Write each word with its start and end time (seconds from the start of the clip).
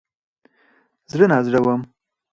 زړه 1.11 1.25
نازړه 1.31 1.59
وم. 1.65 1.81